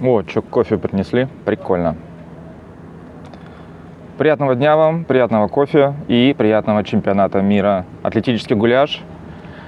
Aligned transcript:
О, 0.00 0.22
что, 0.26 0.40
кофе 0.40 0.78
принесли? 0.78 1.28
Прикольно. 1.44 1.96
Приятного 4.16 4.54
дня 4.54 4.76
вам, 4.76 5.04
приятного 5.04 5.48
кофе 5.48 5.94
и 6.08 6.34
приятного 6.36 6.84
чемпионата 6.84 7.40
мира. 7.42 7.84
Атлетический 8.02 8.56
гуляш– 8.56 9.02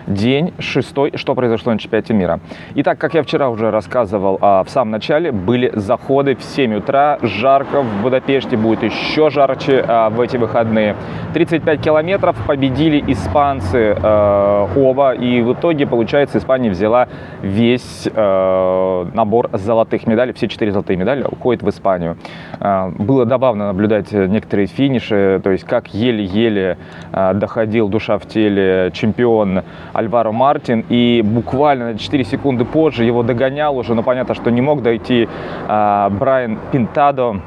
день 0.06 0.52
шестой, 0.58 1.12
что 1.16 1.34
произошло 1.34 1.72
на 1.72 1.78
чемпионате 1.78 2.14
мира. 2.14 2.40
Итак, 2.74 2.98
как 2.98 3.14
я 3.14 3.22
вчера 3.22 3.48
уже 3.50 3.70
рассказывал 3.70 4.38
а, 4.40 4.64
в 4.64 4.70
самом 4.70 4.92
начале, 4.92 5.32
были 5.32 5.70
заходы 5.74 6.34
в 6.34 6.42
7 6.42 6.74
утра, 6.74 7.18
жарко, 7.22 7.82
в 7.82 8.02
Будапеште 8.02 8.56
будет 8.56 8.82
еще 8.82 9.30
жарче 9.30 9.84
а, 9.86 10.10
в 10.10 10.20
эти 10.20 10.36
выходные. 10.36 10.96
35 11.34 11.80
километров 11.80 12.36
победили 12.46 13.02
испанцы 13.12 13.96
а, 14.02 14.68
оба, 14.76 15.12
и 15.12 15.42
в 15.42 15.52
итоге, 15.54 15.86
получается, 15.86 16.38
Испания 16.38 16.70
взяла 16.70 17.08
весь 17.42 18.08
набор 18.14 19.50
золотых 19.52 20.06
медалей, 20.06 20.32
все 20.32 20.48
четыре 20.48 20.72
золотые 20.72 20.96
медали 20.96 21.24
уходят 21.24 21.62
в 21.62 21.68
Испанию. 21.68 22.16
Было 22.60 23.24
добавно 23.24 23.66
наблюдать 23.66 24.12
некоторые 24.12 24.66
финиши, 24.66 25.40
то 25.42 25.50
есть 25.50 25.64
как 25.64 25.88
еле-еле 25.88 26.78
доходил 27.12 27.88
душа 27.88 28.18
в 28.18 28.26
теле 28.26 28.90
чемпион 28.92 29.62
Альваро 29.92 30.32
Мартин, 30.32 30.84
и 30.88 31.22
буквально 31.24 31.98
4 31.98 32.24
секунды 32.24 32.64
позже 32.64 33.04
его 33.04 33.22
догонял 33.22 33.76
уже, 33.76 33.94
но 33.94 34.02
понятно, 34.02 34.34
что 34.34 34.50
не 34.50 34.60
мог 34.60 34.82
дойти 34.82 35.28
а, 35.68 36.10
Брайан 36.10 36.58
Пинтадо, 36.70 37.40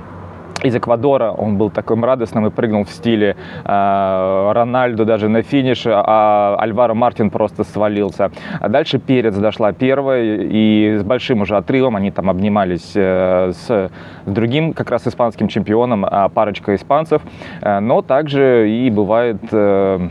из 0.66 0.76
Эквадора. 0.76 1.32
Он 1.32 1.58
был 1.58 1.70
таким 1.70 2.04
радостным 2.04 2.48
и 2.48 2.50
прыгнул 2.50 2.84
в 2.84 2.90
стиле 2.90 3.36
э, 3.64 4.52
Рональду 4.54 5.06
даже 5.06 5.30
на 5.30 5.42
финише, 5.42 5.92
а 5.94 6.56
Альваро 6.60 6.94
Мартин 6.94 7.30
просто 7.30 7.64
свалился. 7.64 8.32
А 8.60 8.70
дальше 8.70 9.00
Перец 9.00 9.36
дошла 9.36 9.74
первой, 9.74 10.48
и 10.50 10.98
с 10.98 11.04
большим 11.04 11.42
уже 11.42 11.58
отрывом 11.58 11.96
они 11.96 12.12
там 12.12 12.30
обнимались 12.30 12.94
э, 12.96 13.52
с 13.54 13.92
другим 14.26 14.74
как 14.74 14.90
раз 14.90 15.08
испанским 15.08 15.48
чемпионом, 15.48 16.06
э, 16.06 16.30
парочка 16.30 16.76
испанцев. 16.76 17.22
Э, 17.62 17.80
но 17.80 18.02
также 18.02 18.70
и 18.70 18.90
бывает... 18.90 19.38
Э, 19.52 20.10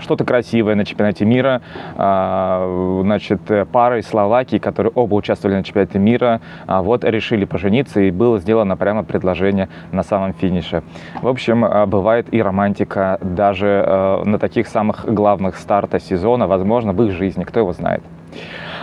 что-то 0.00 0.24
красивое 0.24 0.74
на 0.74 0.84
чемпионате 0.84 1.24
мира. 1.24 1.62
А, 1.96 3.00
значит, 3.02 3.40
пара 3.72 3.98
из 3.98 4.06
Словакии, 4.06 4.58
которые 4.58 4.92
оба 4.94 5.14
участвовали 5.14 5.56
на 5.56 5.64
чемпионате 5.64 5.98
мира, 5.98 6.40
а, 6.66 6.82
вот 6.82 7.04
решили 7.04 7.44
пожениться, 7.44 8.00
и 8.00 8.10
было 8.10 8.38
сделано 8.38 8.76
прямо 8.76 9.04
предложение 9.04 9.68
на 9.92 10.02
самом 10.02 10.34
финише. 10.34 10.82
В 11.20 11.28
общем, 11.28 11.64
а, 11.64 11.86
бывает 11.86 12.32
и 12.32 12.42
романтика 12.42 13.18
даже 13.20 13.64
на 14.24 14.38
таких 14.38 14.68
самых 14.68 15.04
главных 15.06 15.56
старта 15.56 15.98
сезона, 15.98 16.46
возможно, 16.46 16.92
в 16.92 17.02
их 17.02 17.12
жизни, 17.12 17.44
кто 17.44 17.60
его 17.60 17.72
знает. 17.72 18.02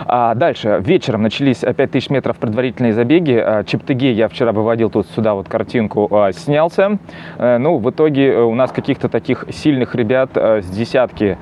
А 0.06 0.34
дальше, 0.36 0.82
вечером 0.84 1.24
начались 1.24 1.60
5000 1.60 2.10
метров 2.10 2.38
предварительные 2.38 2.94
забеги. 2.94 3.34
А, 3.34 3.64
Чептыге 3.64 4.12
я 4.12 4.28
вчера 4.28 4.52
выводил 4.52 4.90
тут 4.90 5.08
сюда 5.08 5.34
вот 5.34 5.48
картинку, 5.48 6.08
а, 6.12 6.32
снялся. 6.32 6.98
Э, 7.38 7.58
ну, 7.58 7.78
в 7.78 7.90
итоге 7.90 8.34
э, 8.34 8.42
у 8.42 8.56
нас 8.56 8.72
каких-то 8.72 9.10
таких 9.10 9.46
сильных 9.50 9.96
ребят 9.96 10.32
э, 10.36 10.62
с 10.62 10.70
десятки, 10.70 11.38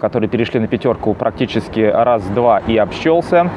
которые 0.00 0.28
перешли 0.28 0.60
на 0.60 0.68
пятерку 0.68 1.14
практически 1.14 1.80
раз-два 1.80 2.60
и 2.66 2.76
общался. 2.76 3.50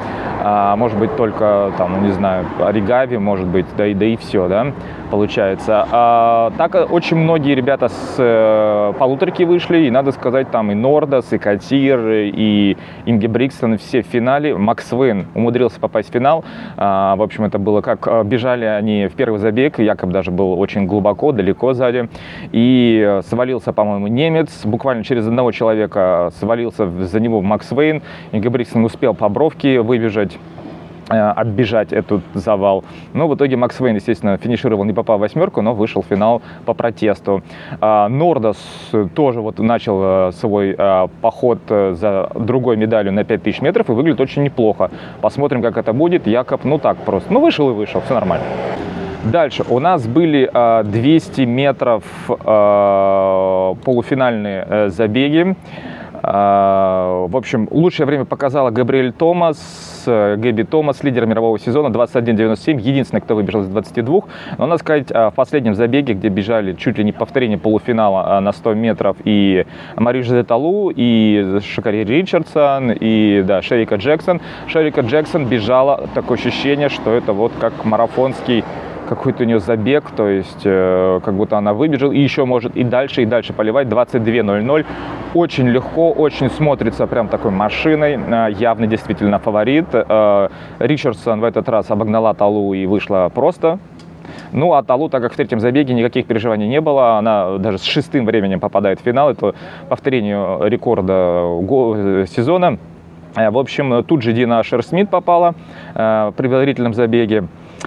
Может 0.76 0.98
быть, 0.98 1.16
только 1.16 1.72
там, 1.76 1.92
ну, 1.92 2.06
не 2.06 2.12
знаю, 2.12 2.46
Оригави, 2.60 3.16
может 3.16 3.46
быть, 3.46 3.66
да 3.76 3.86
и, 3.86 3.94
да 3.94 4.06
и 4.06 4.16
все, 4.16 4.48
да 4.48 4.72
получается. 5.08 5.86
А, 5.90 6.52
так 6.56 6.74
э, 6.74 6.84
очень 6.84 7.16
многие 7.16 7.54
ребята 7.54 7.88
с 7.88 8.14
э, 8.18 8.92
полуторки 8.98 9.42
вышли, 9.44 9.86
и 9.86 9.90
надо 9.90 10.12
сказать, 10.12 10.50
там 10.50 10.70
и 10.70 10.74
Нордас, 10.74 11.32
и 11.32 11.38
Катир, 11.38 12.00
и 12.08 12.76
Инги 13.06 13.26
Брикстон, 13.26 13.78
все 13.78 14.02
в 14.02 14.06
финале. 14.06 14.56
Макс 14.56 14.90
Вейн 14.92 15.26
умудрился 15.34 15.80
попасть 15.80 16.10
в 16.10 16.12
финал. 16.12 16.44
А, 16.76 17.16
в 17.16 17.22
общем, 17.22 17.44
это 17.44 17.58
было 17.58 17.80
как 17.80 18.06
э, 18.06 18.22
бежали 18.24 18.64
они 18.64 19.08
в 19.08 19.14
первый 19.14 19.38
забег, 19.38 19.78
якобы 19.78 20.12
даже 20.12 20.30
был 20.30 20.58
очень 20.58 20.86
глубоко, 20.86 21.32
далеко 21.32 21.72
сзади, 21.72 22.08
и 22.52 23.02
э, 23.06 23.22
свалился, 23.22 23.72
по-моему, 23.72 24.06
немец. 24.06 24.64
Буквально 24.64 25.04
через 25.04 25.26
одного 25.26 25.52
человека 25.52 26.30
свалился 26.38 26.88
за 26.88 27.20
него 27.20 27.40
Макс 27.42 27.70
Вейн. 27.72 28.02
Инги 28.32 28.48
Брикстон 28.48 28.84
успел 28.84 29.14
по 29.14 29.28
бровке 29.28 29.80
выбежать 29.80 30.38
оббежать 31.08 31.92
этот 31.92 32.22
завал. 32.34 32.84
Но 33.14 33.28
в 33.28 33.34
итоге 33.34 33.56
Макс 33.56 33.78
Вейн, 33.80 33.96
естественно, 33.96 34.36
финишировал, 34.36 34.84
не 34.84 34.92
попав 34.92 35.18
в 35.18 35.20
восьмерку, 35.20 35.62
но 35.62 35.74
вышел 35.74 36.02
в 36.02 36.06
финал 36.06 36.42
по 36.66 36.74
протесту. 36.74 37.42
А, 37.80 38.08
Нордос 38.08 38.58
тоже 39.14 39.40
вот 39.40 39.58
начал 39.58 40.00
э, 40.02 40.32
свой 40.32 40.74
э, 40.76 41.08
поход 41.20 41.58
за 41.68 42.30
другой 42.34 42.76
медалью 42.76 43.12
на 43.12 43.24
5000 43.24 43.60
метров 43.62 43.88
и 43.88 43.92
выглядит 43.92 44.20
очень 44.20 44.42
неплохо. 44.42 44.90
Посмотрим, 45.20 45.62
как 45.62 45.76
это 45.76 45.92
будет. 45.92 46.26
Якоб, 46.26 46.64
ну 46.64 46.78
так 46.78 46.98
просто, 46.98 47.32
ну 47.32 47.40
вышел 47.40 47.70
и 47.70 47.72
вышел, 47.72 48.00
все 48.00 48.14
нормально. 48.14 48.44
Дальше 49.24 49.64
у 49.68 49.78
нас 49.80 50.06
были 50.06 50.48
200 50.84 51.40
метров 51.42 52.04
полуфинальные 53.84 54.90
забеги. 54.90 55.56
А, 56.22 57.26
в 57.26 57.36
общем, 57.36 57.68
лучшее 57.70 58.06
время 58.06 58.24
показала 58.24 58.70
Габриэль 58.70 59.12
Томас, 59.12 59.58
Гэби 60.06 60.62
Томас, 60.62 61.02
лидер 61.02 61.26
мирового 61.26 61.58
сезона, 61.58 61.88
21.97, 61.88 62.80
единственный, 62.80 63.20
кто 63.20 63.34
выбежал 63.34 63.62
из 63.62 63.68
22. 63.68 64.20
Но 64.58 64.66
надо 64.66 64.78
сказать, 64.78 65.08
а, 65.10 65.30
в 65.30 65.34
последнем 65.34 65.74
забеге, 65.74 66.14
где 66.14 66.28
бежали 66.28 66.74
чуть 66.74 66.98
ли 66.98 67.04
не 67.04 67.12
повторение 67.12 67.58
полуфинала 67.58 68.36
а, 68.36 68.40
на 68.40 68.52
100 68.52 68.74
метров 68.74 69.16
и 69.24 69.66
Марижа 69.96 70.34
Деталу, 70.34 70.90
и 70.94 71.60
Шакари 71.64 72.04
Ричардсон, 72.04 72.92
и 72.92 73.42
да, 73.46 73.62
Шерика 73.62 73.96
Джексон. 73.96 74.40
Шерика 74.66 75.02
Джексон 75.02 75.46
бежала, 75.46 76.08
такое 76.14 76.38
ощущение, 76.38 76.88
что 76.88 77.12
это 77.12 77.32
вот 77.32 77.52
как 77.60 77.84
марафонский 77.84 78.64
какой-то 79.08 79.42
у 79.42 79.46
нее 79.46 79.58
забег, 79.60 80.04
то 80.16 80.28
есть 80.28 80.62
э, 80.64 81.20
как 81.24 81.34
будто 81.34 81.56
она 81.56 81.72
выбежала 81.72 82.12
и 82.12 82.20
еще 82.20 82.44
может 82.44 82.76
и 82.76 82.84
дальше, 82.84 83.22
и 83.22 83.26
дальше 83.26 83.52
поливать. 83.52 83.88
22.00. 83.88 84.86
Очень 85.34 85.68
легко, 85.68 86.12
очень 86.12 86.50
смотрится 86.50 87.06
прям 87.06 87.28
такой 87.28 87.50
машиной. 87.50 88.16
Э, 88.16 88.52
явно 88.52 88.86
действительно 88.86 89.38
фаворит. 89.38 89.86
Э, 89.92 90.48
Ричардсон 90.78 91.40
в 91.40 91.44
этот 91.44 91.68
раз 91.68 91.90
обогнала 91.90 92.34
Талу 92.34 92.74
и 92.74 92.86
вышла 92.86 93.30
просто 93.34 93.78
ну, 94.52 94.72
а 94.74 94.82
Талу, 94.82 95.08
так 95.08 95.22
как 95.22 95.32
в 95.32 95.36
третьем 95.36 95.60
забеге 95.60 95.94
никаких 95.94 96.26
переживаний 96.26 96.68
не 96.68 96.80
было, 96.80 97.18
она 97.18 97.58
даже 97.58 97.78
с 97.78 97.82
шестым 97.82 98.26
временем 98.26 98.60
попадает 98.60 99.00
в 99.00 99.02
финал. 99.02 99.30
Это 99.30 99.54
повторение 99.88 100.68
рекорда 100.68 102.26
сезона. 102.26 102.78
Э, 103.36 103.50
в 103.50 103.58
общем, 103.58 104.04
тут 104.04 104.22
же 104.22 104.32
Дина 104.32 104.62
Шерсмит 104.62 105.10
попала 105.10 105.54
э, 105.94 106.30
в 106.30 106.34
предварительном 106.36 106.94
забеге. 106.94 107.44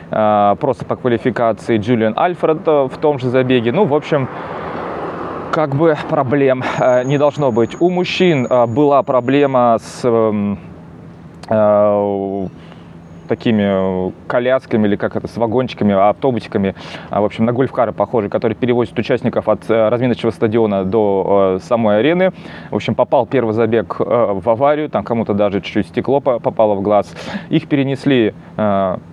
Э, 0.09 0.55
просто 0.59 0.85
по 0.85 0.95
квалификации 0.95 1.77
Джулиан 1.77 2.13
Альфред 2.17 2.67
э, 2.67 2.87
в 2.91 2.97
том 2.97 3.19
же 3.19 3.29
забеге. 3.29 3.71
Ну, 3.71 3.85
в 3.85 3.93
общем, 3.93 4.27
как 5.51 5.75
бы 5.75 5.97
проблем 6.09 6.63
э, 6.79 7.03
не 7.03 7.17
должно 7.17 7.51
быть. 7.51 7.75
У 7.79 7.89
мужчин 7.89 8.47
была 8.47 9.03
проблема 9.03 9.77
с 9.81 10.01
эм, 10.07 10.57
такими 13.31 13.63
э, 13.63 14.11
колясками 14.27 14.87
или 14.87 14.97
как 14.97 15.15
это, 15.15 15.25
с 15.29 15.37
вагончиками, 15.37 15.93
автобусиками, 15.93 16.75
а, 17.09 17.21
в 17.21 17.25
общем, 17.25 17.45
на 17.45 17.53
гольфкары 17.53 17.93
похожие, 17.93 18.29
которые 18.29 18.57
перевозят 18.57 18.99
участников 18.99 19.47
от 19.47 19.69
э, 19.69 19.87
разминочного 19.87 20.33
стадиона 20.33 20.83
до 20.83 21.55
э, 21.55 21.65
самой 21.65 21.99
арены. 21.99 22.33
В 22.71 22.75
общем, 22.75 22.93
попал 22.93 23.25
первый 23.25 23.53
забег 23.53 23.99
в 23.99 24.49
аварию, 24.49 24.89
там 24.89 25.05
кому-то 25.05 25.33
даже 25.33 25.61
чуть-чуть 25.61 25.87
стекло 25.87 26.19
попало 26.19 26.75
в 26.75 26.81
глаз. 26.81 27.15
Их 27.49 27.67
перенесли, 27.67 28.33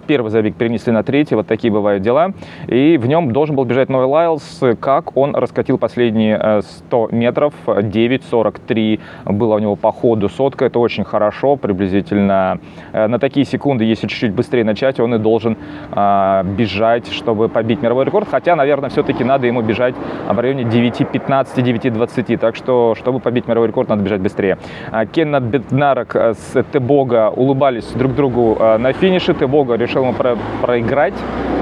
первый 0.06 0.30
забег 0.30 0.56
перенесли 0.56 0.92
на 0.92 1.04
третий, 1.04 1.36
вот 1.36 1.46
такие 1.46 1.72
бывают 1.72 2.02
дела. 2.02 2.32
И 2.66 2.96
в 2.96 3.06
нем 3.06 3.32
должен 3.32 3.54
был 3.54 3.64
бежать 3.64 3.88
Ной 3.88 4.06
Лайлс, 4.06 4.60
как 4.80 5.16
он 5.16 5.36
раскатил 5.36 5.78
последние 5.78 6.62
100 6.62 7.08
метров, 7.12 7.54
9.43 7.66 9.00
было 9.26 9.54
у 9.54 9.58
него 9.58 9.76
по 9.76 9.92
ходу 9.92 10.28
сотка, 10.28 10.64
это 10.64 10.78
очень 10.80 11.04
хорошо, 11.04 11.56
приблизительно 11.56 12.58
на 12.92 13.18
такие 13.18 13.46
секунды, 13.46 13.84
если 13.84 14.07
чуть-чуть 14.08 14.32
быстрее 14.32 14.64
начать, 14.64 15.00
он 15.00 15.14
и 15.14 15.19
должен 15.19 15.56
э, 15.92 16.42
бежать, 16.44 17.12
чтобы 17.12 17.48
побить 17.48 17.83
мировой 17.83 18.04
рекорд. 18.04 18.28
Хотя, 18.30 18.56
наверное, 18.56 18.91
все-таки 18.91 19.24
надо 19.24 19.47
ему 19.47 19.62
бежать 19.62 19.94
в 20.28 20.38
районе 20.38 20.62
9.15, 20.62 21.47
9.20. 21.56 22.38
Так 22.38 22.56
что, 22.56 22.94
чтобы 22.97 23.21
побить 23.21 23.47
мировой 23.47 23.68
рекорд, 23.68 23.88
надо 23.88 24.03
бежать 24.03 24.21
быстрее. 24.21 24.59
А, 24.91 25.06
Кеннет 25.06 25.42
Беднарок 25.42 26.15
с 26.15 26.65
Тебога 26.72 27.30
улыбались 27.30 27.86
друг 27.92 28.15
другу 28.15 28.56
а, 28.59 28.78
на 28.78 28.92
финише. 28.92 29.34
Тебога 29.34 29.77
решил 29.77 30.03
ему 30.03 30.12
про 30.12 30.36
проиграть 30.62 31.15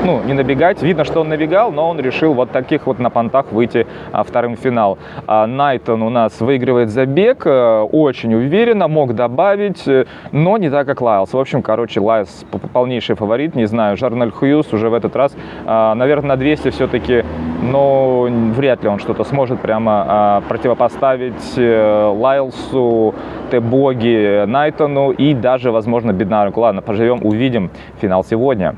ну, 0.06 0.23
недобегать. 0.23 0.83
Видно, 0.82 1.05
что 1.05 1.20
он 1.20 1.29
недобегал, 1.29 1.73
но 1.73 1.88
он 1.88 1.99
решил 1.99 2.32
вот 2.32 2.53
таких 2.53 2.87
вот 2.87 3.00
на 3.00 3.11
понтах 3.11 3.50
выйти 3.50 3.87
а, 4.12 4.23
вторым 4.23 4.56
в 4.56 4.61
финал. 4.61 4.99
А, 5.26 5.47
Найтон 5.47 6.03
у 6.03 6.11
нас 6.11 6.41
выигрывает 6.41 6.91
забег, 6.91 7.43
а, 7.44 7.82
очень 7.82 8.32
уверенно, 8.32 8.87
мог 8.87 9.14
добавить, 9.14 9.85
но 10.31 10.58
не 10.58 10.70
так, 10.70 10.87
как 10.87 11.00
Лайлс. 11.00 11.32
В 11.32 11.38
общем, 11.38 11.61
короче, 11.61 12.00
Лайлс 12.00 12.44
полнейший 12.73 13.17
фаворит, 13.17 13.56
не 13.56 13.67
знаю, 13.67 13.97
Жарнел 13.97 14.31
Хьюз 14.31 14.73
уже 14.73 14.91
в 14.91 14.94
этот 14.94 15.17
раз, 15.17 15.37
а, 15.67 15.94
наверное, 15.97 16.29
на 16.29 16.37
200 16.37 16.70
все-таки, 16.70 17.25
но 17.62 18.29
вряд 18.55 18.85
ли 18.85 18.88
он 18.88 19.00
что-то 19.00 19.25
сможет 19.25 19.61
прямо 19.61 20.05
а, 20.06 20.41
противопоставить 20.49 21.55
э, 21.56 22.12
Лайлсу, 22.17 23.14
Тебого, 23.50 24.44
Найтону 24.47 25.11
и 25.11 25.35
даже, 25.35 25.73
возможно, 25.73 26.12
Беднарику. 26.12 26.61
Ладно, 26.61 26.81
поживем, 26.81 27.19
увидим 27.23 27.70
финал 28.00 28.23
сегодня. 28.23 28.76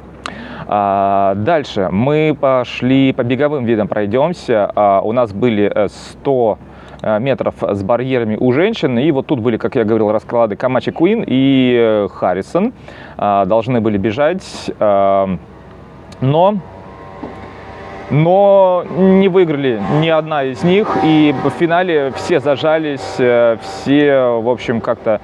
А, 0.71 1.35
дальше 1.35 1.89
мы 1.91 2.37
пошли 2.39 3.15
по 3.15 3.23
беговым 3.23 3.65
видам 3.65 3.89
пройдемся. 3.89 4.71
А, 4.75 5.01
у 5.01 5.13
нас 5.13 5.33
были 5.33 5.89
100 5.89 6.59
э, 7.01 7.17
э, 7.17 7.21
метров 7.21 7.55
с 7.63 7.83
барьерами 7.83 8.37
у 8.39 8.53
женщин. 8.53 8.99
И 8.99 9.11
вот 9.11 9.27
тут 9.27 9.41
были, 9.41 9.57
как 9.57 9.77
я 9.77 9.85
говорил, 9.85 10.13
расклады 10.13 10.57
Камачи 10.57 10.91
Куин 10.91 11.25
и 11.27 11.75
э, 11.75 12.09
Харрисон. 12.13 12.75
А, 13.17 13.47
должны 13.47 13.81
были 13.81 13.97
бежать. 13.97 14.71
Но 16.21 16.57
но 18.11 18.85
не 18.97 19.29
выиграли 19.29 19.83
ни 20.01 20.09
одна 20.09 20.43
из 20.43 20.65
них, 20.65 20.97
и 21.05 21.35
в 21.45 21.51
финале 21.51 22.11
все 22.17 22.41
зажались, 22.41 23.03
все, 23.03 24.41
в 24.41 24.49
общем, 24.49 24.81
как-то 24.81 25.21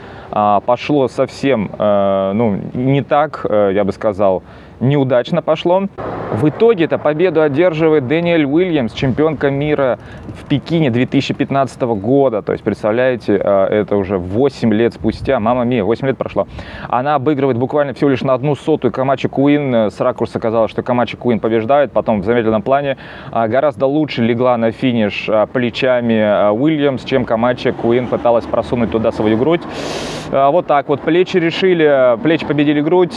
пошло 0.67 1.08
совсем, 1.08 1.70
ну, 1.79 2.61
не 2.75 3.02
так, 3.02 3.46
я 3.49 3.85
бы 3.85 3.93
сказал, 3.93 4.43
неудачно 4.80 5.42
пошло. 5.42 5.88
В 6.34 6.48
итоге 6.48 6.86
это 6.86 6.98
победу 6.98 7.42
одерживает 7.42 8.08
Дэниэль 8.08 8.44
Уильямс, 8.44 8.92
чемпионка 8.92 9.50
мира 9.50 10.00
в 10.36 10.48
Пекине 10.48 10.90
2015 10.90 11.82
года. 11.82 12.42
То 12.42 12.52
есть, 12.52 12.64
представляете, 12.64 13.36
э, 13.36 13.66
это 13.66 13.96
уже 13.96 14.18
8 14.18 14.74
лет 14.74 14.94
спустя. 14.94 15.38
Мама 15.38 15.62
мия, 15.64 15.84
8 15.84 16.08
лет 16.08 16.18
прошло. 16.18 16.48
Она 16.88 17.14
обыгрывает 17.14 17.56
буквально 17.56 17.94
всего 17.94 18.10
лишь 18.10 18.22
на 18.22 18.34
одну 18.34 18.56
сотую 18.56 18.90
Камачи 18.90 19.28
Куин. 19.28 19.74
С 19.74 20.00
ракурса 20.00 20.40
казалось, 20.40 20.72
что 20.72 20.82
Камачи 20.82 21.16
Куин 21.16 21.38
побеждает. 21.38 21.92
Потом 21.92 22.20
в 22.20 22.24
замедленном 22.24 22.62
плане 22.62 22.96
э, 23.30 23.46
гораздо 23.46 23.86
лучше 23.86 24.22
легла 24.22 24.56
на 24.56 24.72
финиш 24.72 25.28
э, 25.28 25.46
плечами 25.52 26.50
Уильямс, 26.50 27.04
чем 27.04 27.26
Камачи 27.26 27.70
Куин 27.70 28.08
пыталась 28.08 28.44
просунуть 28.44 28.90
туда 28.90 29.12
свою 29.12 29.36
грудь. 29.36 29.62
Вот 30.30 30.66
так 30.66 30.88
вот. 30.88 31.00
Плечи 31.02 31.36
решили, 31.36 32.18
плечи 32.20 32.44
победили 32.44 32.80
грудь. 32.80 33.14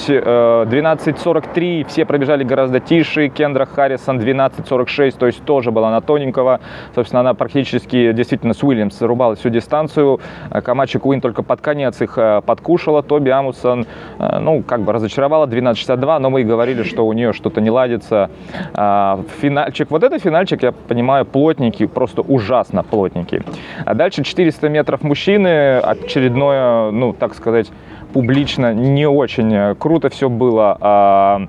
12.43. 1.54 1.88
Все 1.88 2.06
пробежали 2.06 2.44
гораздо 2.44 2.80
тише 2.80 3.30
Кендра 3.30 3.66
Харрисон 3.66 4.20
12.46, 4.20 5.18
то 5.18 5.26
есть 5.26 5.44
тоже 5.44 5.72
была 5.72 5.92
на 5.92 6.02
тоненького. 6.02 6.60
Собственно, 6.96 7.22
она 7.22 7.34
практически 7.34 8.12
действительно 8.14 8.54
с 8.54 8.64
Уильямс 8.64 8.98
зарубала 8.98 9.36
всю 9.36 9.50
дистанцию. 9.50 10.20
Э, 10.52 10.62
Камачи 10.62 11.00
Куин 11.00 11.22
только 11.22 11.44
под 11.44 11.62
конец 11.62 12.02
их 12.02 12.18
э, 12.18 12.42
подкушала. 12.46 13.04
Тоби 13.04 13.30
Амусон, 13.30 13.86
э, 14.20 14.40
ну, 14.40 14.64
как 14.64 14.82
бы 14.82 14.94
разочаровала 14.94 15.46
12.62, 15.46 16.20
но 16.20 16.30
мы 16.30 16.42
и 16.42 16.44
говорили, 16.44 16.84
что 16.84 17.06
у 17.06 17.14
нее 17.14 17.34
что-то 17.34 17.62
не 17.62 17.70
ладится. 17.70 18.30
Финальчик, 18.74 19.92
вот 19.92 20.04
этот 20.04 20.22
финальчик, 20.22 20.64
я 20.64 20.72
понимаю, 20.72 21.26
плотненький, 21.26 21.88
просто 21.88 22.22
ужасно 22.22 22.84
плотненький. 22.84 23.42
А 23.86 23.94
дальше 23.94 24.24
400 24.24 24.70
метров 24.70 25.04
мужчины, 25.04 25.78
очередное, 25.78 26.92
ну, 26.92 27.14
так 27.14 27.36
сказать, 27.36 27.72
публично 28.18 28.74
не 28.74 29.06
очень 29.08 29.76
круто 29.76 30.10
все 30.10 30.28
было. 30.28 30.76
А, 30.82 31.42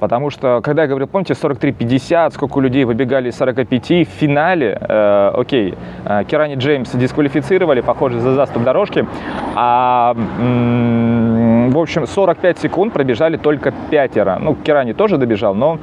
Потому 0.00 0.28
что, 0.30 0.60
когда 0.62 0.82
я 0.82 0.88
говорил, 0.88 1.06
помните, 1.08 1.32
43-50, 1.34 2.30
сколько 2.34 2.60
людей 2.60 2.84
выбегали 2.84 3.30
из 3.30 3.36
45, 3.36 4.06
в 4.06 4.10
финале, 4.10 4.76
э, 4.80 5.30
окей, 5.34 5.74
э, 6.04 6.24
Керани 6.24 6.56
Джеймс 6.56 6.90
дисквалифицировали, 6.94 7.80
похоже, 7.80 8.20
за 8.20 8.34
заступ 8.34 8.64
дорожки, 8.64 9.06
а, 9.54 10.14
м- 10.38 11.70
в 11.70 11.78
общем, 11.78 12.06
45 12.06 12.58
секунд 12.58 12.92
пробежали 12.92 13.36
только 13.38 13.72
пятеро. 13.90 14.36
Ну, 14.40 14.54
Керани 14.56 14.92
тоже 14.92 15.16
добежал, 15.16 15.54
но 15.54 15.78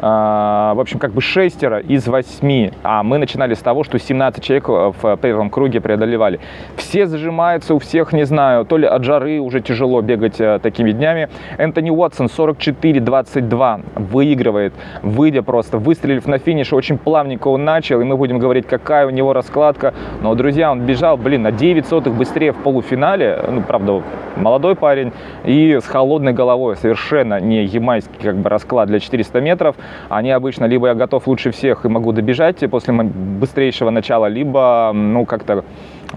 в 0.00 0.80
общем, 0.80 0.98
как 0.98 1.12
бы 1.12 1.20
шестеро 1.20 1.80
из 1.80 2.06
восьми, 2.06 2.72
а 2.82 3.02
мы 3.02 3.18
начинали 3.18 3.54
с 3.54 3.60
того, 3.60 3.84
что 3.84 3.98
17 3.98 4.42
человек 4.42 4.68
в 4.68 5.16
первом 5.16 5.50
круге 5.50 5.80
преодолевали. 5.80 6.40
Все 6.76 7.06
зажимаются, 7.06 7.74
у 7.74 7.78
всех, 7.78 8.12
не 8.12 8.24
знаю, 8.24 8.64
то 8.64 8.76
ли 8.76 8.86
от 8.86 9.04
жары 9.04 9.40
уже 9.40 9.60
тяжело 9.60 10.00
бегать 10.02 10.40
э, 10.40 10.58
такими 10.62 10.92
днями. 10.92 11.28
Энтони 11.58 11.90
Уотсон 11.90 12.26
44-22 12.26 13.84
выигрывает, 13.96 14.72
выйдя 15.02 15.42
просто, 15.42 15.78
выстрелив 15.78 16.26
на 16.26 16.38
финише, 16.38 16.76
очень 16.76 16.98
плавненько 16.98 17.48
он 17.48 17.64
начал, 17.64 18.00
и 18.00 18.04
мы 18.04 18.16
будем 18.16 18.38
говорить, 18.38 18.66
какая 18.66 19.06
у 19.06 19.10
него 19.10 19.32
раскладка. 19.32 19.94
Но, 20.22 20.34
друзья, 20.34 20.72
он 20.72 20.80
бежал, 20.80 21.16
блин, 21.16 21.42
на 21.42 21.52
9 21.52 21.86
сотых 21.86 22.14
быстрее 22.14 22.52
в 22.52 22.56
полуфинале, 22.56 23.40
ну, 23.48 23.62
правда, 23.62 24.02
молодой 24.36 24.74
парень, 24.74 25.12
и 25.44 25.78
с 25.80 25.86
холодной 25.86 26.32
головой, 26.32 26.76
совершенно 26.76 27.40
не 27.40 27.64
ямайский 27.64 28.14
как 28.22 28.36
бы 28.36 28.48
расклад 28.48 28.88
для 28.88 29.00
400 29.00 29.40
метров 29.40 29.76
они 30.08 30.30
обычно 30.30 30.64
либо 30.66 30.88
я 30.88 30.94
готов 30.94 31.26
лучше 31.26 31.50
всех 31.50 31.84
и 31.84 31.88
могу 31.88 32.12
добежать 32.12 32.62
после 32.70 32.94
быстрейшего 32.94 33.90
начала, 33.90 34.26
либо, 34.26 34.92
ну, 34.94 35.24
как-то 35.24 35.64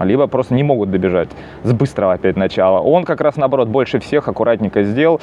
либо 0.00 0.26
просто 0.26 0.54
не 0.54 0.62
могут 0.62 0.90
добежать 0.90 1.28
с 1.64 1.72
быстрого 1.72 2.12
опять 2.12 2.36
начала. 2.36 2.80
Он 2.80 3.04
как 3.04 3.20
раз 3.20 3.36
наоборот 3.36 3.68
больше 3.68 3.98
всех 3.98 4.28
аккуратненько 4.28 4.82
сделал. 4.82 5.20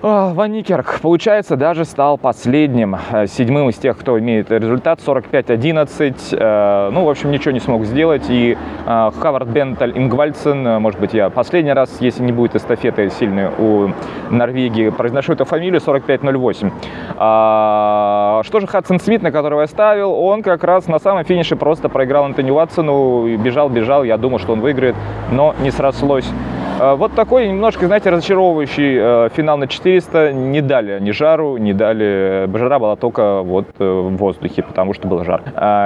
Ван 0.00 0.52
Никерк, 0.52 1.00
получается, 1.00 1.56
даже 1.56 1.84
стал 1.84 2.18
последним, 2.18 2.96
э, 3.10 3.26
седьмым 3.26 3.68
из 3.70 3.76
тех, 3.78 3.98
кто 3.98 4.16
имеет 4.20 4.48
результат, 4.48 5.00
45-11. 5.04 6.16
Э, 6.32 6.90
ну, 6.92 7.04
в 7.04 7.10
общем, 7.10 7.32
ничего 7.32 7.50
не 7.50 7.58
смог 7.58 7.84
сделать. 7.84 8.26
И 8.28 8.56
э, 8.86 9.10
Хавард 9.18 9.48
Бенталь 9.48 9.98
Ингвальдсен, 9.98 10.80
может 10.80 11.00
быть, 11.00 11.14
я 11.14 11.30
последний 11.30 11.72
раз, 11.72 12.00
если 12.00 12.22
не 12.22 12.30
будет 12.30 12.54
эстафеты 12.54 13.10
сильной 13.10 13.48
у 13.58 13.90
Норвегии, 14.30 14.90
произношу 14.90 15.32
эту 15.32 15.44
фамилию, 15.44 15.80
45-08. 15.80 16.72
А, 17.16 18.42
что 18.44 18.60
же 18.60 18.68
Хадсон 18.68 19.00
Смит, 19.00 19.22
на 19.22 19.32
которого 19.32 19.62
я 19.62 19.66
ставил, 19.66 20.12
он 20.12 20.42
как 20.42 20.62
раз 20.62 20.86
на 20.86 21.00
самом 21.00 21.24
финише 21.24 21.56
просто 21.56 21.88
проиграл 21.88 22.24
Антони 22.24 22.52
Уатсону, 22.52 23.36
бежал-бежал, 23.36 24.04
я 24.04 24.16
думал, 24.16 24.38
что 24.38 24.52
он 24.52 24.60
выиграет, 24.60 24.94
но 25.32 25.56
не 25.60 25.72
срослось. 25.72 26.30
Э, 26.78 26.94
вот 26.94 27.14
такой 27.14 27.48
немножко, 27.48 27.86
знаете, 27.86 28.10
разочаровывающий 28.10 28.96
э, 28.98 29.28
финал 29.34 29.58
на 29.58 29.66
400. 29.66 30.32
Не 30.32 30.60
дали 30.60 31.00
ни 31.00 31.10
жару, 31.10 31.56
не 31.56 31.72
дали... 31.72 32.48
Жара 32.54 32.78
была 32.78 32.96
только 32.96 33.42
вот 33.42 33.66
э, 33.78 33.84
в 33.84 34.16
воздухе, 34.16 34.62
потому 34.62 34.94
что 34.94 35.08
был 35.08 35.24
жар. 35.24 35.42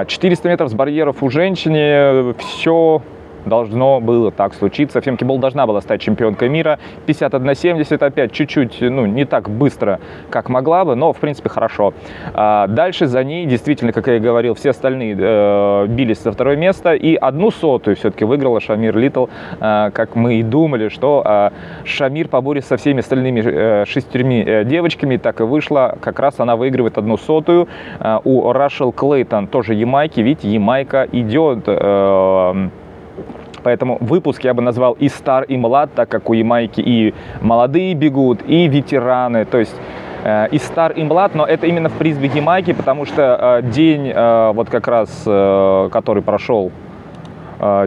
400 0.06 0.49
метров 0.49 0.71
с 0.71 0.75
барьеров 0.75 1.23
у 1.23 1.31
женщины. 1.31 2.35
Все 2.39 3.03
должно 3.47 4.00
было 4.00 4.31
так 4.31 4.55
случиться. 4.55 5.00
Фемки 5.00 5.25
Бол 5.25 5.39
должна 5.39 5.67
была 5.67 5.81
стать 5.81 6.00
чемпионкой 6.00 6.49
мира. 6.49 6.79
51-70 7.06 8.05
опять 8.05 8.33
чуть-чуть, 8.33 8.81
ну, 8.81 9.06
не 9.06 9.25
так 9.25 9.49
быстро, 9.50 10.00
как 10.31 10.49
могла 10.49 10.85
бы, 10.85 10.94
но, 10.94 11.12
в 11.12 11.19
принципе, 11.19 11.49
хорошо. 11.49 11.94
А 12.35 12.67
дальше 12.67 13.06
за 13.06 13.25
ней, 13.25 13.47
действительно, 13.47 13.93
как 13.93 14.06
я 14.09 14.17
и 14.17 14.21
говорил, 14.21 14.55
все 14.55 14.71
остальные 14.71 15.17
э, 15.19 15.87
бились 15.89 16.23
за 16.23 16.33
второе 16.33 16.56
место. 16.56 16.94
И 16.94 17.15
одну 17.15 17.50
сотую 17.50 17.97
все-таки 17.97 18.25
выиграла 18.25 18.61
Шамир 18.61 18.97
Литл, 18.97 19.27
э, 19.61 19.91
как 19.93 20.17
мы 20.17 20.37
и 20.37 20.43
думали, 20.43 20.89
что 20.89 21.23
э, 21.25 21.50
Шамир 21.85 22.29
поборется 22.29 22.71
со 22.71 22.77
всеми 22.77 23.00
остальными 23.00 23.43
э, 23.44 23.85
шестерми 23.87 24.44
э, 24.47 24.65
девочками. 24.65 25.17
Так 25.17 25.41
и 25.41 25.44
вышло. 25.44 25.96
Как 26.01 26.19
раз 26.19 26.39
она 26.39 26.56
выигрывает 26.56 26.99
одну 26.99 27.17
сотую. 27.17 27.69
Э, 28.01 28.19
у 28.25 28.53
Рашел 28.53 28.93
Клейтон 28.93 29.46
тоже 29.46 29.75
Ямайки. 29.75 30.20
Видите, 30.20 30.49
Ямайка 30.49 31.08
идет... 31.13 31.65
Э, 31.67 32.69
Поэтому 33.62 33.98
выпуск 34.00 34.44
я 34.44 34.54
бы 34.54 34.62
назвал 34.62 34.92
и 34.92 35.08
стар, 35.08 35.44
и 35.44 35.56
млад, 35.56 35.90
так 35.94 36.08
как 36.08 36.31
у 36.31 36.32
Ямайки 36.32 36.81
и 36.81 37.14
молодые 37.40 37.94
бегут, 37.94 38.40
и 38.46 38.69
ветераны. 38.69 39.44
То 39.44 39.58
есть 39.58 39.74
э, 40.24 40.48
и 40.50 40.58
стар, 40.58 40.92
и 40.92 41.02
млад, 41.02 41.34
но 41.34 41.46
это 41.46 41.66
именно 41.66 41.88
в 41.88 41.94
призме 41.94 42.31
Ямайки, 42.34 42.72
потому 42.72 43.06
что 43.06 43.60
э, 43.62 43.70
день, 43.70 44.12
э, 44.14 44.52
вот 44.52 44.70
как 44.70 44.88
раз, 44.88 45.10
который 45.24 46.22
прошел 46.22 46.72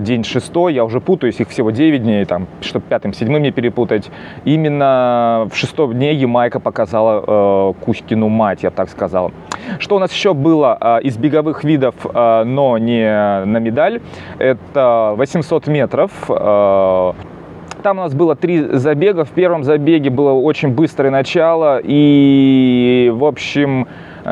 день 0.02 0.24
шестой, 0.24 0.74
я 0.74 0.86
уже 0.86 1.02
путаюсь, 1.02 1.40
их 1.40 1.50
всего 1.50 1.72
9 1.72 2.04
дней, 2.04 2.26
там, 2.26 2.48
чтобы 2.62 2.86
пятым, 2.88 3.14
седьмым 3.14 3.42
не 3.42 3.52
перепутать. 3.52 4.10
Именно 4.46 5.48
в 5.52 5.56
шестом 5.56 5.94
дне 5.94 6.14
Ямайка 6.14 6.60
показала 6.60 7.24
э, 7.26 7.74
Кузькину 7.84 8.30
мать, 8.30 8.64
я 8.64 8.72
так 8.72 8.90
сказал. 8.90 9.32
Что 9.80 9.96
у 9.96 10.00
нас 10.00 10.12
еще 10.12 10.34
было 10.34 10.78
э, 10.80 11.02
из 11.04 11.18
беговых 11.18 11.64
видов, 11.64 11.96
э, 12.06 12.44
но 12.46 12.78
не 12.78 13.46
на 13.46 13.58
медаль, 13.58 14.02
это 14.40 15.14
800 15.18 15.68
метров. 15.68 16.12
Э, 16.30 17.14
там 17.84 18.00
у 18.00 18.02
нас 18.02 18.16
было 18.16 18.36
три 18.36 18.62
забега. 18.62 19.26
В 19.26 19.30
первом 19.30 19.64
забеге 19.64 20.10
было 20.10 20.32
очень 20.32 20.70
быстрое 20.70 21.12
начало. 21.12 21.80
И, 21.84 23.12
в 23.14 23.24
общем, 23.24 23.88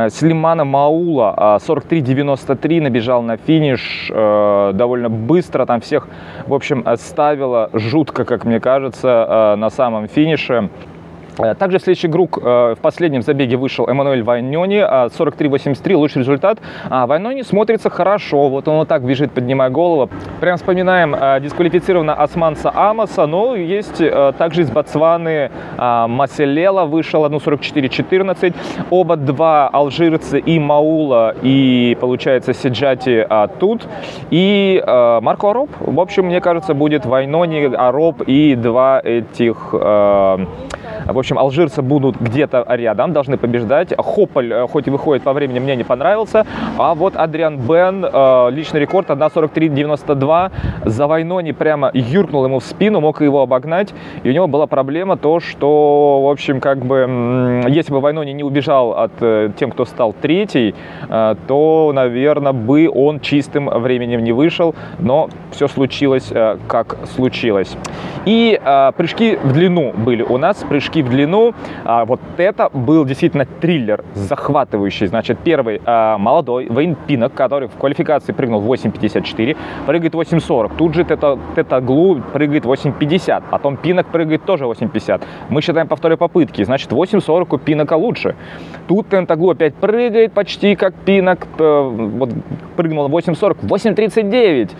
Слимана 0.09 0.65
Маула 0.65 1.59
43.93 1.61 2.81
набежал 2.81 3.21
на 3.21 3.37
финиш 3.37 4.09
э, 4.13 4.71
довольно 4.73 5.09
быстро, 5.09 5.65
там 5.65 5.81
всех, 5.81 6.07
в 6.47 6.53
общем, 6.53 6.85
ставила 6.97 7.69
жутко, 7.73 8.25
как 8.25 8.45
мне 8.45 8.59
кажется, 8.59 9.53
э, 9.53 9.55
на 9.55 9.69
самом 9.69 10.07
финише. 10.07 10.69
Э, 11.39 11.55
также 11.55 11.79
в 11.79 11.81
следующий 11.81 12.07
круг 12.07 12.37
э, 12.41 12.75
в 12.77 12.81
последнем 12.81 13.21
забеге 13.21 13.57
вышел 13.57 13.87
Эммануэль 13.87 14.23
Вайнони, 14.23 14.79
43-83, 14.79 15.95
лучший 15.95 16.19
результат. 16.19 16.59
А 16.89 17.07
Вайнони 17.07 17.41
смотрится 17.41 17.89
хорошо, 17.89 18.49
вот 18.49 18.67
он 18.67 18.77
вот 18.77 18.87
так 18.87 19.03
бежит, 19.03 19.31
поднимая 19.31 19.69
голову. 19.69 20.09
Прям 20.39 20.57
вспоминаем 20.57 21.15
э, 21.15 21.39
дисквалифицировано 21.41 22.13
Османса 22.13 22.71
Амоса, 22.73 23.25
но 23.25 23.55
есть 23.55 24.01
также 24.37 24.61
из 24.61 24.69
Ботсваны 24.71 25.51
Маселела 25.77 26.85
вышел 26.85 27.25
1.44-14. 27.25 28.53
Оба 28.89 29.15
два 29.15 29.67
алжирцы 29.67 30.39
и 30.39 30.59
Маула, 30.59 31.35
и 31.41 31.97
получается 31.99 32.53
Сиджати 32.53 33.27
тут. 33.59 33.87
И 34.29 34.83
Марко 34.85 35.49
Ароб, 35.49 35.69
в 35.79 35.99
общем, 35.99 36.25
мне 36.25 36.41
кажется, 36.41 36.73
будет 36.73 37.05
Вайнони, 37.05 37.73
Ароб 37.75 38.21
и 38.21 38.55
два 38.55 38.99
этих 39.03 39.73
в 41.05 41.17
общем, 41.23 41.39
алжирцы 41.39 41.81
будут 41.81 42.19
где-то 42.19 42.65
рядом, 42.67 43.13
должны 43.13 43.37
побеждать. 43.37 43.93
Хополь, 43.97 44.51
э, 44.51 44.67
хоть 44.67 44.87
и 44.87 44.91
выходит 44.91 45.23
по 45.23 45.31
времени, 45.33 45.59
мне 45.59 45.75
не 45.75 45.83
понравился. 45.83 46.45
А 46.77 46.93
вот 46.95 47.15
Адриан 47.15 47.57
Бен, 47.57 48.05
э, 48.05 48.49
личный 48.51 48.81
рекорд 48.81 49.09
1.43.92. 49.09 50.51
За 50.85 51.07
Вайнони 51.07 51.53
прямо 51.53 51.91
юркнул 51.93 52.45
ему 52.45 52.59
в 52.59 52.63
спину, 52.63 52.99
мог 52.99 53.21
его 53.21 53.41
обогнать. 53.41 53.93
И 54.23 54.29
у 54.29 54.33
него 54.33 54.47
была 54.47 54.67
проблема 54.67 55.15
то, 55.15 55.39
что, 55.39 56.21
в 56.23 56.29
общем, 56.29 56.59
как 56.59 56.79
бы, 56.79 57.63
если 57.69 57.93
бы 57.93 58.01
Вайнони 58.01 58.33
не 58.33 58.43
убежал 58.43 58.91
от 58.91 59.13
э, 59.21 59.51
тем, 59.55 59.71
кто 59.71 59.85
стал 59.85 60.13
третий, 60.13 60.75
то, 61.47 61.91
наверное, 61.93 62.53
бы 62.53 62.89
он 62.89 63.19
чистым 63.19 63.69
временем 63.69 64.23
не 64.23 64.31
вышел. 64.31 64.75
Но 64.99 65.29
все 65.51 65.67
случилось, 65.67 66.31
как 66.67 66.97
случилось. 67.15 67.77
И 68.25 68.59
прыжки 68.97 69.37
в 69.41 69.53
длину 69.53 69.93
были 69.93 70.23
у 70.23 70.37
нас, 70.37 70.57
прыжки 70.67 71.01
в 71.01 71.09
длину. 71.13 71.53
А, 71.85 72.05
вот 72.05 72.19
это 72.37 72.69
был 72.73 73.05
действительно 73.05 73.45
триллер 73.45 74.03
захватывающий. 74.15 75.07
Значит, 75.07 75.37
первый 75.43 75.81
а, 75.85 76.17
молодой 76.17 76.67
Вейн 76.69 76.95
Пинок, 76.95 77.33
который 77.33 77.67
в 77.67 77.75
квалификации 77.77 78.33
прыгнул 78.33 78.61
8.54, 78.61 79.55
прыгает 79.85 80.13
8.40. 80.13 80.71
Тут 80.77 80.93
же 80.95 81.03
Тета, 81.03 81.37
Тета 81.55 81.81
Глу 81.81 82.21
прыгает 82.33 82.65
8.50. 82.65 83.43
Потом 83.51 83.77
Пинок 83.77 84.07
прыгает 84.07 84.43
тоже 84.45 84.65
8.50. 84.65 85.21
Мы 85.49 85.61
считаем 85.61 85.87
по 85.87 85.95
второй 85.95 86.17
попытке. 86.17 86.65
Значит, 86.65 86.91
8.40 86.91 87.47
у 87.55 87.57
Пинока 87.57 87.93
лучше. 87.95 88.35
Тут 88.87 89.09
Тентаглу 89.09 89.51
опять 89.51 89.75
прыгает 89.75 90.33
почти 90.33 90.75
как 90.75 90.93
Пинок. 90.93 91.47
Э, 91.59 91.89
вот 91.91 92.29
прыгнул 92.75 93.07
8.40. 93.09 93.57
8.39 93.61 94.71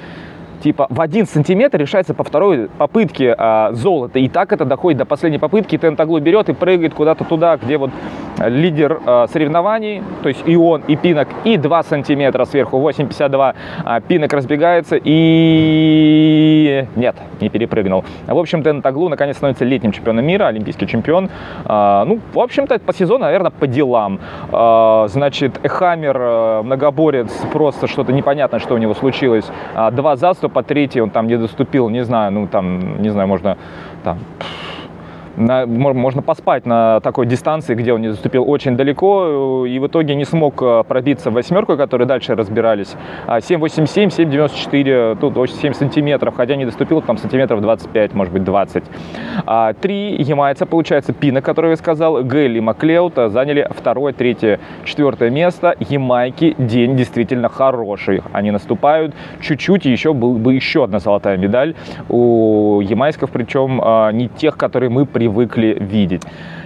типа 0.64 0.88
в 0.90 1.02
один 1.02 1.28
сантиметр 1.28 1.78
решается 1.78 2.14
по 2.14 2.24
второй 2.24 2.70
попытке 2.78 3.36
а, 3.38 3.74
золото. 3.74 4.20
И 4.20 4.30
так 4.30 4.54
это 4.54 4.66
доходит 4.66 5.00
до 5.00 5.06
последней 5.06 5.40
попытки. 5.40 5.78
Тентаглу 5.78 6.20
берет 6.20 6.50
и 6.50 6.54
прыгает 6.54 6.94
куда-то 6.94 7.26
туда, 7.26 7.58
где 7.58 7.78
вот 7.78 7.92
лидер 8.40 9.00
а, 9.06 9.28
соревнований, 9.28 10.02
то 10.22 10.30
есть 10.30 10.42
и 10.46 10.56
он, 10.56 10.82
и 10.88 10.96
Пинок, 10.96 11.28
и 11.44 11.58
2 11.58 11.84
сантиметра 11.84 12.46
сверху, 12.46 12.78
8,52. 12.78 13.56
А, 13.84 14.00
Пинок 14.02 14.34
разбегается 14.34 15.00
и... 15.04 16.86
Нет, 16.96 17.16
не 17.42 17.50
перепрыгнул. 17.50 18.06
В 18.28 18.38
общем, 18.38 18.64
Тентаглу 18.64 19.10
наконец 19.10 19.38
становится 19.38 19.66
летним 19.66 19.92
чемпионом 19.92 20.26
мира, 20.26 20.48
олимпийский 20.48 20.88
чемпион. 20.88 21.30
А, 21.66 22.06
ну, 22.06 22.20
в 22.34 22.40
общем-то, 22.40 22.80
по 22.80 22.94
сезону, 22.94 23.26
наверное, 23.26 23.52
по 23.52 23.68
делам. 23.68 24.20
А, 24.52 25.08
значит, 25.10 25.60
Эхамер, 25.64 26.18
а, 26.20 26.64
многоборец, 26.64 27.32
просто 27.52 27.88
что-то 27.88 28.14
непонятное, 28.14 28.60
что 28.60 28.76
у 28.76 28.78
него 28.78 28.94
случилось. 28.94 29.46
А, 29.76 29.92
два 29.92 30.16
заступа 30.16 30.53
по 30.54 30.64
третьей 30.64 31.02
он 31.02 31.10
там 31.10 31.28
не 31.28 31.38
доступил, 31.38 31.90
не 31.90 32.04
знаю, 32.04 32.32
ну 32.32 32.48
там, 32.48 33.02
не 33.02 33.10
знаю, 33.10 33.28
можно 33.28 33.58
там 34.04 34.20
на, 35.38 35.66
можно 35.66 36.22
поспать 36.22 36.66
на 36.66 37.00
такой 37.00 37.26
дистанции, 37.26 37.76
где 37.76 37.94
он 37.94 38.02
не 38.02 38.10
заступил 38.10 38.50
очень 38.50 38.78
далеко, 38.78 39.66
и 39.66 39.80
в 39.80 39.88
итоге 39.88 40.16
не 40.16 40.26
смог 40.26 40.62
э, 40.62 40.84
пробиться 40.88 41.32
в 41.32 41.34
восьмерку, 41.34 41.78
которые 41.78 42.08
дальше 42.08 42.36
разбирались. 42.36 42.96
7,87, 43.28 44.06
а 44.06 44.36
7,94, 44.36 45.18
тут 45.20 45.50
7 45.50 45.74
сантиметров, 45.74 46.36
хотя 46.36 46.56
не 46.56 46.66
доступил 46.66 47.02
там 47.02 47.18
сантиметров 47.18 47.62
25, 47.62 48.14
может 48.14 48.34
быть 48.34 48.44
20. 48.44 48.84
А, 49.46 49.74
три 49.74 50.16
ямайца, 50.22 50.66
получается, 50.66 51.14
Пина, 51.14 51.42
который 51.42 51.72
я 51.72 51.78
сказал, 51.78 52.24
Гелли 52.24 52.58
и 52.58 52.62
Маклеут 52.62 53.16
заняли 53.16 53.68
второе, 53.72 54.14
третье, 54.14 54.60
четвертое 54.84 55.30
место. 55.30 55.76
Ямайки 55.80 56.56
день 56.58 56.96
действительно 56.96 57.50
хороший. 57.50 58.22
Они 58.32 58.52
наступают 58.52 59.14
чуть-чуть, 59.42 59.86
и 59.86 59.92
еще 59.92 60.14
был 60.14 60.34
бы 60.38 60.54
еще 60.54 60.84
одна 60.84 61.00
золотая 61.00 61.38
медаль 61.38 61.76
у 62.10 62.82
ямайсков, 62.82 63.32
причем 63.32 63.82
а, 63.84 64.12
не 64.12 64.28
тех, 64.28 64.58
которые 64.58 64.90
мы 64.90 65.06
при 65.06 65.23
привыкли 65.24 65.78
видеть. 65.80 66.24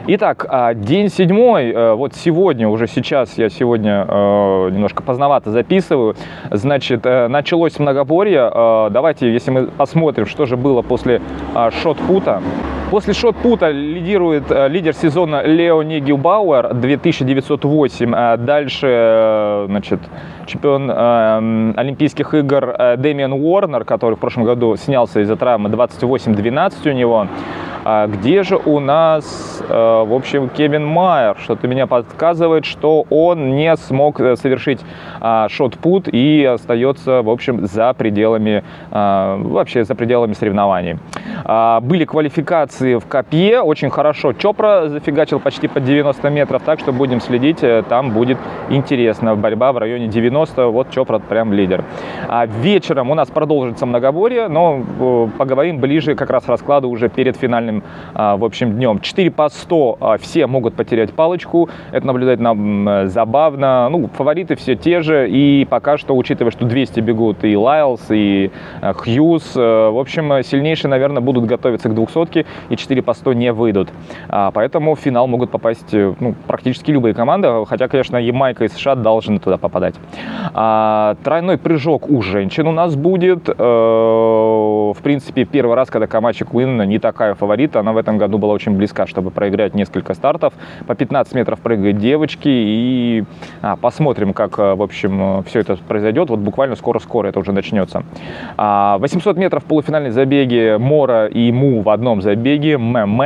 Итак, 0.08 0.46
а, 0.50 0.74
день 0.74 1.10
седьмой, 1.10 1.70
э, 1.70 1.94
вот 1.94 2.16
сегодня, 2.16 2.70
уже 2.70 2.88
сейчас, 2.88 3.38
я 3.38 3.50
сегодня 3.50 4.06
э, 4.08 4.70
немножко 4.72 5.04
поздновато 5.04 5.52
записываю, 5.52 6.16
значит, 6.50 7.06
э, 7.06 7.28
началось 7.28 7.78
многоборье. 7.78 8.50
Давайте, 8.90 9.32
если 9.32 9.52
мы 9.52 9.68
посмотрим, 9.68 10.26
что 10.26 10.46
же 10.46 10.56
было 10.56 10.82
после 10.82 11.22
а, 11.54 11.72
шот-пута. 11.72 12.42
После 12.90 13.14
шот-пута 13.14 13.70
лидирует 13.70 14.46
лидер 14.50 14.94
сезона 14.94 15.44
Лео 15.44 15.84
Нигелбауэр 15.84 16.74
2908. 16.74 18.46
Дальше, 18.46 19.66
значит, 19.68 20.00
чемпион 20.46 20.90
Олимпийских 20.90 22.34
игр 22.34 22.96
Дэмиан 22.98 23.34
Уорнер, 23.34 23.84
который 23.84 24.16
в 24.16 24.20
прошлом 24.20 24.46
году 24.46 24.78
снялся 24.78 25.20
из-за 25.20 25.36
травмы 25.36 25.70
28-12 25.70 26.90
у 26.90 26.94
него. 26.94 27.28
А 27.84 28.08
где 28.08 28.44
же 28.44 28.58
у 28.58 28.80
нас, 28.80 29.64
э, 29.68 29.74
в 29.74 30.14
общем, 30.14 30.50
Кевин 30.50 30.86
Майер? 30.86 31.38
Что-то 31.40 31.68
меня 31.68 31.88
подсказывает, 31.88 32.66
что 32.66 33.06
он 33.10 33.56
не 33.56 33.76
смог 33.78 34.20
э, 34.20 34.36
совершить 34.36 34.82
а, 35.20 35.48
шот-пут 35.50 36.08
и 36.12 36.44
остается, 36.44 37.22
в 37.22 37.30
общем, 37.30 37.66
за 37.66 37.94
пределами, 37.94 38.64
а, 38.92 39.38
вообще 39.38 39.84
за 39.84 39.96
пределами 39.96 40.34
соревнований. 40.34 40.98
Были 41.82 42.06
квалификации 42.06 42.96
в 42.96 43.06
копье, 43.06 43.62
очень 43.62 43.90
хорошо. 43.90 44.34
Чопра 44.34 44.88
зафигачил 44.88 45.40
почти 45.40 45.68
под 45.68 45.84
90 45.84 46.30
метров, 46.30 46.62
так 46.64 46.80
что 46.80 46.92
будем 46.92 47.22
следить, 47.22 47.64
э, 47.64 47.84
там 47.88 48.12
будет 48.12 48.38
интересно. 48.70 49.36
Борьба 49.36 49.72
в 49.72 49.78
районе 49.78 50.08
90, 50.08 50.68
вот 50.68 50.90
Чопра 50.92 51.20
прям 51.20 51.54
лидер. 51.54 51.84
Вечером 52.62 53.12
у 53.12 53.16
нас 53.16 53.30
продолжится 53.30 53.86
многоборье, 53.86 54.48
но 54.48 54.82
поговорим 55.38 55.80
ближе 55.80 56.16
как 56.16 56.30
раз 56.30 56.48
раскладу 56.48 56.90
уже 56.90 57.10
перед 57.10 57.38
финальным 57.38 57.77
а, 58.14 58.38
в 58.38 58.44
общем, 58.44 58.74
днем. 58.74 59.00
4 59.00 59.32
по 59.32 59.50
100 59.50 59.98
а, 60.00 60.18
все 60.18 60.48
могут 60.48 60.76
потерять 60.76 61.14
палочку. 61.14 61.70
Это 61.92 62.06
наблюдать 62.06 62.40
нам 62.40 62.88
э, 62.88 63.08
забавно. 63.08 63.90
Ну, 63.90 64.08
фавориты 64.08 64.56
все 64.56 64.76
те 64.76 65.02
же. 65.02 65.30
И 65.30 65.66
пока 65.70 65.98
что, 65.98 66.16
учитывая, 66.16 66.52
что 66.52 66.66
200 66.66 67.00
бегут 67.02 67.44
и 67.44 67.56
Лайлс, 67.56 68.06
и 68.10 68.52
э, 68.82 68.94
Хьюз, 68.94 69.54
э, 69.56 69.60
в 69.60 70.00
общем, 70.00 70.44
сильнейшие, 70.44 70.90
наверное, 70.90 71.22
будут 71.22 71.46
готовиться 71.46 71.90
к 71.90 71.96
200 71.96 72.46
и 72.70 72.76
4 72.76 73.02
по 73.02 73.14
100 73.14 73.34
не 73.34 73.52
выйдут. 73.52 73.90
А, 74.30 74.52
поэтому 74.52 74.96
в 74.96 75.00
финал 75.00 75.28
могут 75.28 75.52
попасть 75.52 75.94
ну, 75.94 76.36
практически 76.48 76.92
любые 76.92 77.14
команды. 77.14 77.66
Хотя, 77.66 77.88
конечно, 77.88 78.18
Ямайка 78.18 78.66
и 78.66 78.68
США 78.68 78.96
должны 78.96 79.40
туда 79.40 79.58
попадать. 79.58 79.96
Тройной 80.54 81.58
прыжок 81.58 82.10
у 82.10 82.22
женщин 82.22 82.68
у 82.68 82.72
нас 82.72 82.96
будет. 82.96 83.50
В 84.94 85.02
принципе, 85.02 85.46
первый 85.46 85.76
раз, 85.76 85.90
когда 85.90 86.08
Камачи 86.08 86.46
Куин 86.46 86.82
не 86.84 87.00
такая 87.00 87.36
фаворит. 87.36 87.76
Она 87.76 87.94
в 87.94 87.98
этом 87.98 88.18
году 88.18 88.38
была 88.38 88.54
очень 88.54 88.74
близка, 88.74 89.08
чтобы 89.08 89.32
проиграть 89.32 89.74
несколько 89.74 90.14
стартов. 90.14 90.54
По 90.86 90.96
15 90.96 91.34
метров 91.36 91.60
прыгают 91.60 91.98
девочки. 91.98 92.48
И 92.48 93.24
а, 93.62 93.76
посмотрим, 93.76 94.34
как, 94.34 94.58
э, 94.60 94.76
в 94.76 94.82
общем, 94.82 95.44
все 95.44 95.60
это 95.60 95.78
произойдет. 95.78 96.30
Вот 96.30 96.40
буквально 96.40 96.76
скоро-скоро 96.76 97.28
это 97.28 97.40
уже 97.40 97.52
начнется. 97.52 98.04
800 98.58 98.58
а, 98.58 99.40
метров 99.40 99.64
полуфинальной 99.64 100.12
забеги 100.12 100.78
Мора 100.78 101.28
и 101.28 101.52
Му 101.52 101.82
в 101.82 101.90
одном 101.90 102.22
забеге. 102.22 102.78
ММ. 102.78 103.22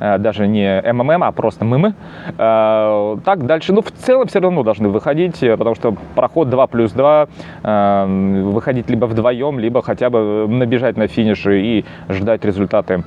Э, 0.00 0.18
даже 0.18 0.46
не 0.46 0.80
МММ, 0.80 1.22
а 1.22 1.32
просто 1.32 1.64
ММ. 1.64 1.94
Э, 2.38 3.16
так, 3.24 3.46
дальше. 3.46 3.72
Ну, 3.72 3.82
в 3.82 3.90
целом 3.90 4.26
все 4.26 4.40
равно 4.40 4.62
должны 4.62 4.88
выходить, 4.88 5.40
потому 5.40 5.74
что 5.74 5.94
проход 6.14 6.50
2 6.50 6.66
плюс 6.66 6.92
2. 6.92 7.28
Выходить 8.56 8.88
либо 8.90 9.06
вдвоем, 9.06 9.58
либо 9.58 9.82
хотя 9.82 10.10
бы 10.10 10.46
набежать 10.48 10.96
на 10.96 11.05
финише 11.06 11.60
и 11.60 11.84
ждать 12.08 12.44
результаты 12.44 13.04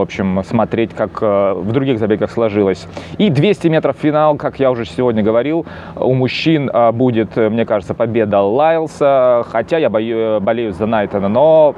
общем, 0.00 0.42
смотреть, 0.44 0.94
как 0.94 1.18
э, 1.20 1.52
в 1.54 1.72
других 1.72 1.98
забегах 1.98 2.30
сложилось. 2.30 2.86
И 3.18 3.28
200 3.28 3.68
метров 3.68 3.96
финал, 4.00 4.36
как 4.36 4.58
я 4.58 4.70
уже 4.70 4.84
сегодня 4.84 5.22
говорил, 5.22 5.66
у 5.96 6.14
мужчин 6.14 6.70
э, 6.72 6.92
будет, 6.92 7.36
мне 7.36 7.66
кажется, 7.66 7.94
победа 7.94 8.40
Лайлса, 8.40 9.44
хотя 9.48 9.78
я 9.78 9.90
болею 9.90 10.72
за 10.72 10.86
Найтона, 10.86 11.28
но 11.28 11.74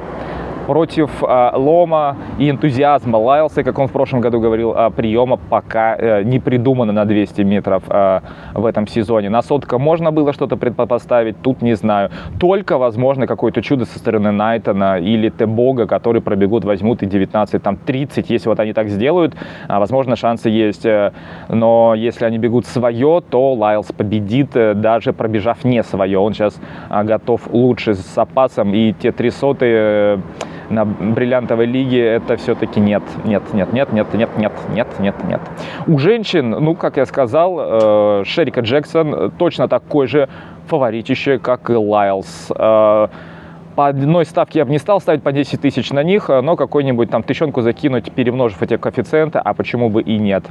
против 0.66 1.11
а, 1.23 1.52
лома 1.57 2.16
и 2.38 2.50
энтузиазма 2.50 3.16
Лайлса, 3.16 3.62
как 3.62 3.78
он 3.78 3.88
в 3.88 3.92
прошлом 3.92 4.21
году 4.21 4.40
говорил, 4.40 4.73
а, 4.76 4.90
приема 4.90 5.37
пока 5.37 5.95
а, 5.95 6.23
не 6.23 6.38
придумано 6.38 6.92
на 6.92 7.04
200 7.04 7.42
метров 7.42 7.83
а, 7.88 8.23
в 8.54 8.66
этом 8.66 8.87
сезоне. 8.87 9.28
На 9.28 9.42
сотка 9.42 9.78
можно 9.78 10.12
было 10.12 10.33
что-то 10.33 10.57
предпоставить, 10.57 11.40
тут 11.42 11.62
не 11.62 11.75
знаю. 11.75 12.11
Только, 12.38 12.78
возможно, 12.78 13.26
какое-то 13.26 13.62
чудо 13.62 13.85
со 13.85 13.99
стороны 13.99 14.31
Найтона 14.31 14.99
или 14.99 15.28
Тебога, 15.31 15.87
которые 15.87 16.23
пробегут, 16.23 16.64
возьмут 16.64 17.02
и 17.02 17.07
19, 17.07 17.62
там 17.62 17.76
30, 17.76 18.31
если 18.31 18.49
вот 18.49 18.61
они 18.61 18.73
так 18.73 18.88
сделают, 18.88 19.35
возможно, 19.69 20.16
шансы 20.16 20.49
есть. 20.49 20.87
Э, 20.87 21.12
но 21.49 21.95
если 21.95 22.25
они 22.25 22.38
бегут 22.38 22.66
свое, 22.66 23.23
то 23.28 23.54
Лайлс 23.54 23.92
победит, 23.92 24.57
э, 24.57 24.75
даже 24.75 25.12
пробежав 25.12 25.64
не 25.64 25.83
свое. 25.83 26.19
Он 26.19 26.35
сейчас 26.35 26.61
готов 26.90 27.52
лучше 27.52 27.95
с 27.95 28.14
запасом, 28.14 28.75
и 28.75 28.92
те 28.92 29.12
три 29.12 29.31
сотые 29.31 30.21
на 30.71 30.85
бриллиантовой 30.85 31.66
лиге 31.66 32.04
это 32.04 32.37
все-таки 32.37 32.81
нет, 32.81 33.02
нет, 33.25 33.42
нет, 33.52 33.73
нет, 33.73 33.92
нет, 33.92 34.14
нет, 34.14 34.31
нет, 34.38 34.52
нет, 34.71 34.87
нет, 35.00 35.14
нет. 35.25 35.40
У 35.87 35.99
женщин, 35.99 36.50
ну, 36.50 36.75
как 36.75 36.97
я 36.97 37.07
сказал, 37.07 38.21
э, 38.21 38.25
Шерика 38.25 38.61
Джексон 38.61 39.33
точно 39.38 39.69
такой 39.69 40.07
же 40.07 40.28
фаворитище, 40.66 41.38
как 41.38 41.71
и 41.71 41.75
Лайлс. 41.75 42.50
Э, 43.72 43.74
по 43.74 43.88
одной 43.88 44.24
ставке 44.24 44.60
я 44.60 44.64
бы 44.64 44.70
не 44.70 44.78
стал 44.78 45.00
ставить 45.00 45.22
по 45.22 45.32
10 45.32 45.60
тысяч 45.60 45.90
на 45.90 46.02
них, 46.02 46.28
но 46.28 46.56
какой-нибудь 46.56 47.10
там 47.10 47.22
тысячонку 47.22 47.62
закинуть, 47.62 48.12
перемножив 48.12 48.62
эти 48.62 48.76
коэффициенты, 48.76 49.38
а 49.38 49.54
почему 49.54 49.88
бы 49.88 50.02
и 50.02 50.18
нет. 50.18 50.44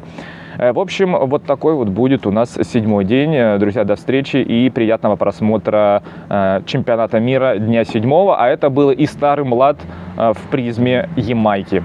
В 0.58 0.80
общем, 0.80 1.18
вот 1.18 1.44
такой 1.46 1.74
вот 1.74 1.88
будет 1.88 2.28
у 2.28 2.32
нас 2.32 2.58
седьмой 2.64 3.06
день. 3.06 3.60
Друзья, 3.60 3.84
до 3.84 3.96
встречи 3.96 4.38
и 4.38 4.70
приятного 4.70 5.16
просмотра 5.16 6.04
чемпионата 6.66 7.20
мира 7.20 7.58
дня 7.58 7.86
седьмого. 7.86 8.38
А 8.38 8.48
это 8.50 8.70
был 8.70 8.92
и 8.92 9.06
старый 9.06 9.46
млад 9.46 9.78
в 10.18 10.38
призме 10.52 11.10
Ямайки. 11.16 11.84